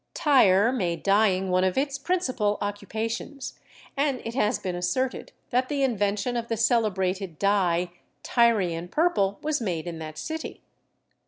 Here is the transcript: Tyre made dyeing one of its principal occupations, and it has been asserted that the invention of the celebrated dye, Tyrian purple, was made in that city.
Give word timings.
Tyre 0.15 0.71
made 0.71 1.03
dyeing 1.03 1.51
one 1.51 1.63
of 1.63 1.77
its 1.77 1.99
principal 1.99 2.57
occupations, 2.59 3.59
and 3.95 4.19
it 4.25 4.33
has 4.33 4.57
been 4.57 4.75
asserted 4.75 5.31
that 5.51 5.69
the 5.69 5.83
invention 5.83 6.35
of 6.35 6.47
the 6.47 6.57
celebrated 6.57 7.37
dye, 7.37 7.91
Tyrian 8.23 8.87
purple, 8.87 9.37
was 9.43 9.61
made 9.61 9.85
in 9.85 9.99
that 9.99 10.17
city. 10.17 10.63